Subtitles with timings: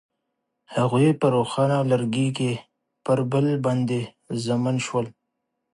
[0.75, 2.51] هغوی په روښانه لرګی کې
[3.05, 4.01] پر بل باندې
[4.43, 5.05] ژمن شول.